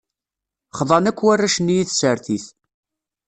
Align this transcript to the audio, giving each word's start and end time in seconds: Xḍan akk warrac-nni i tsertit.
Xḍan 0.77 1.09
akk 1.09 1.19
warrac-nni 1.25 1.75
i 1.79 1.85
tsertit. 1.87 2.45